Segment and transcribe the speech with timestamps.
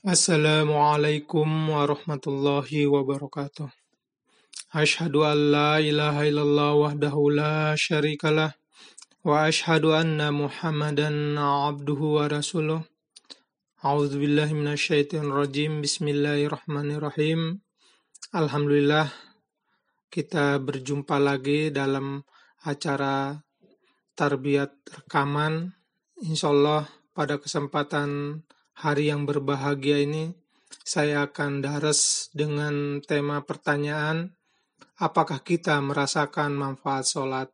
[0.00, 1.44] Assalamualaikum
[1.76, 3.68] warahmatullahi wabarakatuh.
[4.72, 8.56] Ashhadu an la ilaha illallah wahdahu la syarikalah
[9.20, 12.80] wa ashhadu anna Muhammadan abduhu wa rasuluh.
[13.84, 15.84] A'udzu billahi minasyaitonir rajim.
[15.84, 17.60] Bismillahirrahmanirrahim.
[18.32, 19.12] Alhamdulillah
[20.08, 22.24] kita berjumpa lagi dalam
[22.64, 23.36] acara
[24.16, 25.76] tarbiyat rekaman.
[26.24, 28.40] Insyaallah pada kesempatan
[28.80, 30.32] hari yang berbahagia ini,
[30.80, 34.32] saya akan daras dengan tema pertanyaan,
[34.96, 37.48] apakah kita merasakan manfaat sholat?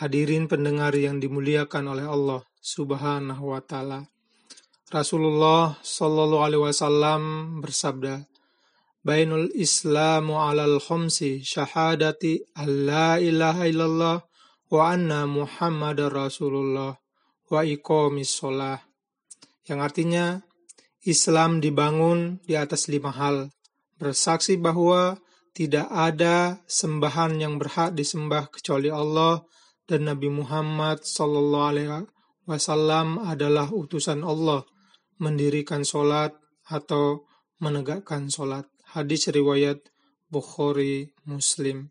[0.00, 4.08] Hadirin pendengar yang dimuliakan oleh Allah Subhanahu wa taala.
[4.90, 7.22] Rasulullah Shallallahu alaihi wasallam
[7.60, 8.24] bersabda,
[9.04, 14.16] Bainul Islamu alal khomsi syahadati alla ilaha illallah
[14.72, 16.96] wa anna Muhammadar Rasulullah
[17.52, 18.80] wa iqamis sholah
[19.64, 20.40] yang artinya
[21.04, 23.52] Islam dibangun di atas lima hal,
[24.00, 25.20] bersaksi bahwa
[25.54, 29.44] tidak ada sembahan yang berhak disembah kecuali Allah
[29.86, 31.04] dan Nabi Muhammad
[32.44, 34.68] Wasallam adalah utusan Allah
[35.16, 36.36] mendirikan solat
[36.68, 37.24] atau
[37.60, 38.68] menegakkan solat.
[38.92, 39.80] Hadis riwayat
[40.28, 41.88] Bukhari Muslim.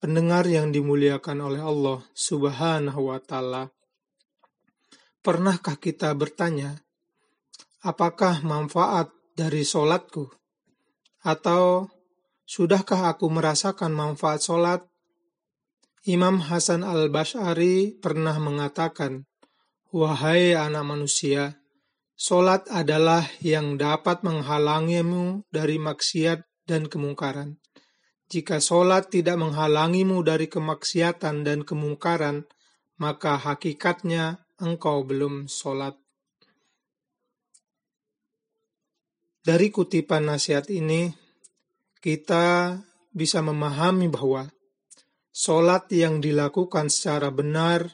[0.00, 3.70] Pendengar yang dimuliakan oleh Allah Subhanahu wa Ta'ala,
[5.22, 6.82] Pernahkah kita bertanya,
[7.86, 10.26] apakah manfaat dari solatku?
[11.22, 11.86] Atau
[12.42, 14.82] sudahkah aku merasakan manfaat solat?
[16.02, 19.22] Imam Hasan al-Bash'ari pernah mengatakan,
[19.94, 21.54] Wahai anak manusia,
[22.18, 27.62] solat adalah yang dapat menghalangimu dari maksiat dan kemungkaran.
[28.26, 32.42] Jika solat tidak menghalangimu dari kemaksiatan dan kemungkaran,
[32.98, 35.98] maka hakikatnya engkau belum sholat.
[39.42, 41.10] Dari kutipan nasihat ini,
[41.98, 42.78] kita
[43.10, 44.46] bisa memahami bahwa
[45.34, 47.90] sholat yang dilakukan secara benar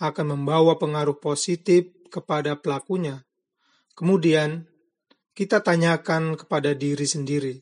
[0.00, 3.20] akan membawa pengaruh positif kepada pelakunya.
[3.92, 4.64] Kemudian,
[5.36, 7.60] kita tanyakan kepada diri sendiri,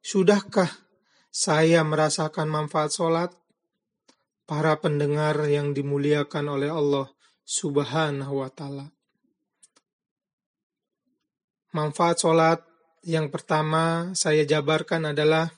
[0.00, 0.72] sudahkah
[1.28, 3.30] saya merasakan manfaat sholat?
[4.48, 7.11] Para pendengar yang dimuliakan oleh Allah,
[7.42, 8.86] Subhanahu wa Ta'ala.
[11.74, 12.60] Manfaat sholat
[13.02, 15.50] yang pertama saya jabarkan adalah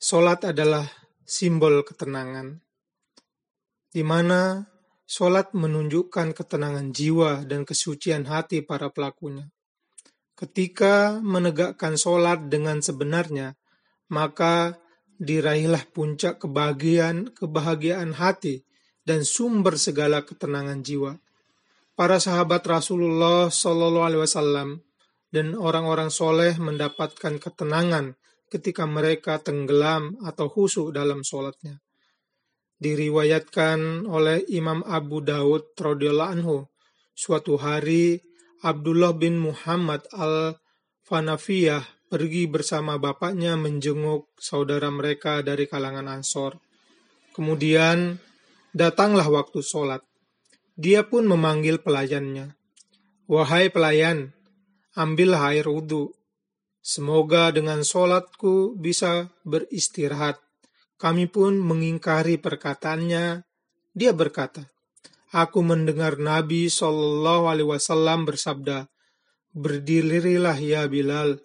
[0.00, 0.88] sholat adalah
[1.22, 2.58] simbol ketenangan,
[3.92, 4.66] di mana
[5.06, 9.48] sholat menunjukkan ketenangan jiwa dan kesucian hati para pelakunya.
[10.34, 13.58] Ketika menegakkan sholat dengan sebenarnya,
[14.08, 14.78] maka
[15.18, 18.67] diraihlah puncak kebahagiaan kebahagiaan hati
[19.08, 21.16] dan sumber segala ketenangan jiwa.
[21.96, 24.84] Para sahabat Rasulullah Shallallahu Alaihi Wasallam
[25.32, 28.20] dan orang-orang soleh mendapatkan ketenangan
[28.52, 31.80] ketika mereka tenggelam atau khusyuk dalam sholatnya.
[32.78, 36.56] Diriwayatkan oleh Imam Abu Daud radhiyallahu anhu,
[37.16, 38.22] suatu hari
[38.62, 46.62] Abdullah bin Muhammad al-Fanafiyah pergi bersama bapaknya menjenguk saudara mereka dari kalangan Ansor.
[47.34, 48.27] Kemudian
[48.76, 50.04] Datanglah waktu sholat.
[50.78, 52.54] Dia pun memanggil pelayannya.
[53.28, 54.32] Wahai pelayan,
[54.96, 56.14] ambillah air wudhu.
[56.78, 60.40] Semoga dengan sholatku bisa beristirahat.
[60.96, 63.44] Kami pun mengingkari perkataannya.
[63.92, 64.70] Dia berkata,
[65.28, 68.88] Aku mendengar Nabi Shallallahu Alaihi Wasallam bersabda,
[69.52, 71.36] Berdirilah ya Bilal,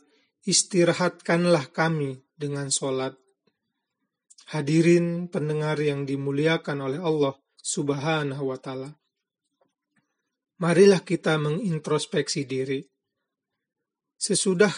[0.47, 3.19] istirahatkanlah kami dengan sholat.
[4.51, 7.31] Hadirin pendengar yang dimuliakan oleh Allah
[7.63, 8.91] Subhanahu wa Ta'ala,
[10.59, 12.83] marilah kita mengintrospeksi diri.
[14.19, 14.71] Sesudah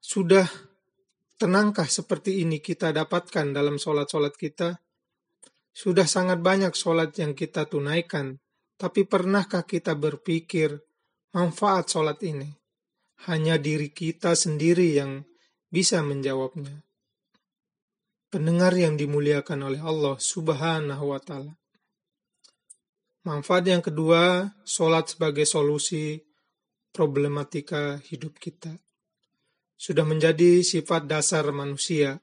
[0.00, 0.48] sudah
[1.36, 4.80] tenangkah seperti ini kita dapatkan dalam sholat-sholat kita?
[5.76, 8.40] Sudah sangat banyak sholat yang kita tunaikan,
[8.80, 10.80] tapi pernahkah kita berpikir
[11.36, 12.48] manfaat sholat ini?
[13.28, 15.28] Hanya diri kita sendiri yang
[15.68, 16.87] bisa menjawabnya
[18.28, 21.52] pendengar yang dimuliakan oleh Allah Subhanahu wa Ta'ala.
[23.24, 26.16] Manfaat yang kedua, sholat sebagai solusi
[26.92, 28.72] problematika hidup kita.
[29.76, 32.20] Sudah menjadi sifat dasar manusia.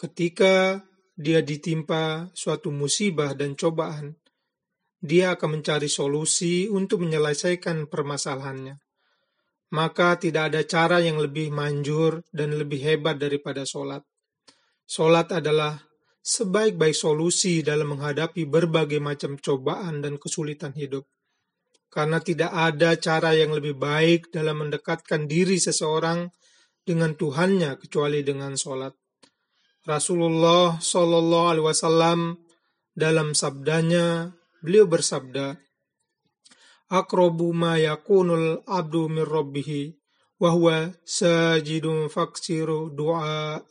[0.00, 0.80] Ketika
[1.12, 4.16] dia ditimpa suatu musibah dan cobaan,
[5.00, 8.80] dia akan mencari solusi untuk menyelesaikan permasalahannya.
[9.70, 14.02] Maka tidak ada cara yang lebih manjur dan lebih hebat daripada sholat.
[14.90, 15.78] Solat adalah
[16.18, 21.06] sebaik-baik solusi dalam menghadapi berbagai macam cobaan dan kesulitan hidup.
[21.90, 26.30] karena tidak ada cara yang lebih baik dalam mendekatkan diri seseorang
[26.86, 28.94] dengan Tuhannya kecuali dengan sholat.
[29.84, 32.20] Rasulullah Shallallahu Alaihi Wasallam
[32.94, 34.30] dalam sabdanya
[34.62, 35.58] beliau bersabda,
[36.94, 39.90] "Akrobu ma yakunul abdu min rabbihi
[40.38, 43.66] wahwa sajidun faksiru doa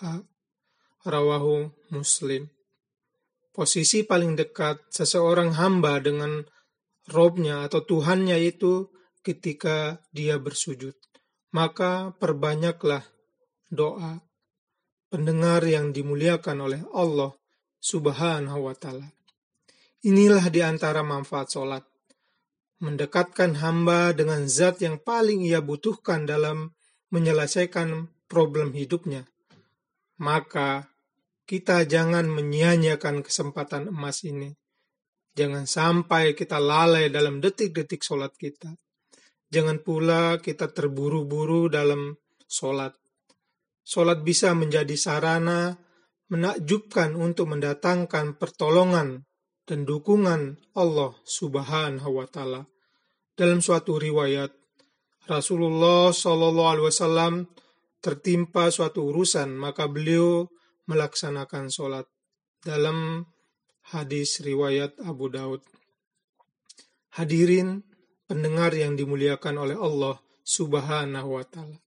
[1.05, 2.49] rawahu muslim."
[3.51, 6.47] Posisi paling dekat seseorang hamba dengan
[7.09, 8.87] Robnya atau Tuhannya itu
[9.25, 10.93] ketika dia bersujud.
[11.49, 13.01] Maka perbanyaklah
[13.73, 14.21] doa
[15.09, 17.33] pendengar yang dimuliakan oleh Allah
[17.81, 19.09] subhanahu wa ta'ala.
[20.05, 21.83] Inilah di antara manfaat sholat.
[22.79, 26.71] Mendekatkan hamba dengan zat yang paling ia butuhkan dalam
[27.11, 29.27] menyelesaikan problem hidupnya.
[30.19, 30.92] Maka
[31.48, 34.54] kita jangan menyia-nyiakan kesempatan emas ini
[35.39, 38.75] Jangan sampai kita lalai dalam detik-detik sholat kita.
[39.48, 42.92] Jangan pula kita terburu-buru dalam sholat.
[43.88, 45.80] Sholat bisa menjadi sarana
[46.27, 49.24] menakjubkan untuk mendatangkan pertolongan
[49.63, 52.62] dan dukungan Allah Subhanahu wa Ta'ala.
[53.33, 54.51] Dalam suatu riwayat,
[55.25, 57.33] Rasulullah Shallallahu Alaihi Wasallam
[57.99, 60.47] tertimpa suatu urusan, maka beliau
[60.87, 62.07] melaksanakan sholat.
[62.59, 63.23] Dalam
[63.89, 65.65] Hadis riwayat Abu Daud.
[67.17, 67.81] Hadirin
[68.29, 71.81] pendengar yang dimuliakan oleh Allah Subhanahu wa taala.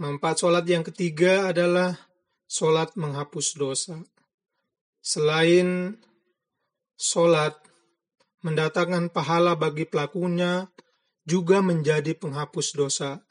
[0.00, 1.92] Manfaat sholat yang ketiga adalah
[2.48, 4.00] sholat menghapus dosa.
[5.04, 6.00] Selain
[6.96, 7.60] sholat
[8.40, 10.72] mendatangkan pahala bagi pelakunya,
[11.24, 13.24] juga menjadi penghapus dosa,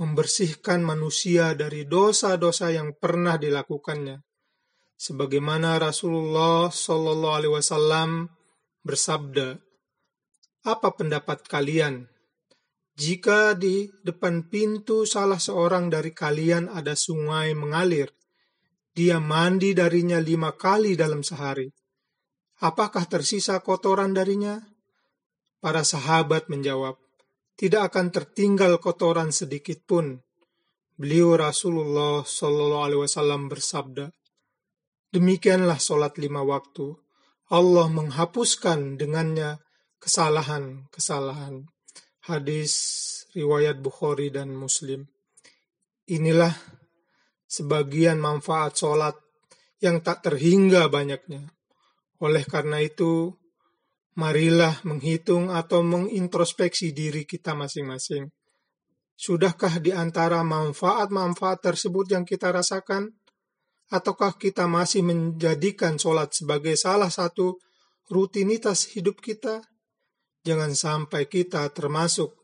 [0.00, 4.22] membersihkan manusia dari dosa-dosa yang pernah dilakukannya
[5.02, 8.30] sebagaimana Rasulullah Shallallahu Alaihi Wasallam
[8.86, 9.58] bersabda,
[10.62, 12.06] "Apa pendapat kalian
[12.94, 18.14] jika di depan pintu salah seorang dari kalian ada sungai mengalir,
[18.94, 21.66] dia mandi darinya lima kali dalam sehari?
[22.62, 24.62] Apakah tersisa kotoran darinya?"
[25.62, 26.98] Para sahabat menjawab,
[27.62, 30.18] "Tidak akan tertinggal kotoran sedikit pun."
[30.98, 34.10] Beliau Rasulullah Shallallahu Alaihi Wasallam bersabda,
[35.12, 36.96] Demikianlah solat lima waktu.
[37.52, 39.60] Allah menghapuskan dengannya
[40.00, 41.68] kesalahan-kesalahan.
[42.24, 42.72] Hadis
[43.36, 45.04] riwayat Bukhari dan Muslim.
[46.08, 46.56] Inilah
[47.44, 49.20] sebagian manfaat solat
[49.84, 51.44] yang tak terhingga banyaknya.
[52.24, 53.36] Oleh karena itu,
[54.18, 58.28] marilah menghitung atau mengintrospeksi diri kita masing-masing.
[59.16, 63.12] Sudahkah di antara manfaat-manfaat tersebut yang kita rasakan?
[63.92, 67.60] Ataukah kita masih menjadikan sholat sebagai salah satu
[68.08, 69.60] rutinitas hidup kita?
[70.42, 72.34] Jangan sampai kita termasuk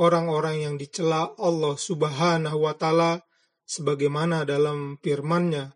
[0.00, 3.22] orang-orang yang dicela Allah Subhanahu wa taala
[3.62, 5.70] sebagaimana dalam firman-Nya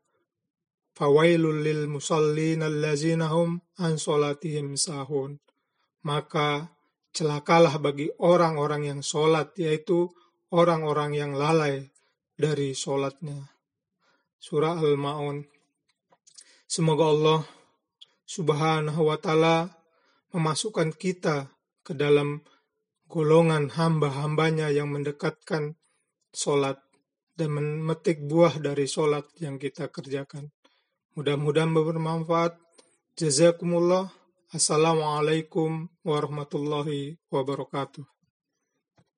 [0.98, 5.38] Fawailul lil musallin allazina hum an salatihim sahun
[6.02, 6.74] maka
[7.14, 10.10] celakalah bagi orang-orang yang sholat yaitu
[10.50, 11.86] orang-orang yang lalai
[12.34, 13.46] dari sholatnya
[14.38, 15.46] surah Al-Ma'un.
[16.66, 17.40] Semoga Allah
[18.26, 19.70] Subhanahu wa taala
[20.34, 21.50] memasukkan kita
[21.86, 22.42] ke dalam
[23.08, 25.78] golongan hamba-hambanya yang mendekatkan
[26.28, 26.82] solat
[27.38, 30.52] dan memetik buah dari solat yang kita kerjakan.
[31.18, 32.54] Mudah-mudahan bermanfaat.
[33.18, 34.06] Jazakumullah.
[34.54, 38.06] Assalamualaikum warahmatullahi wabarakatuh.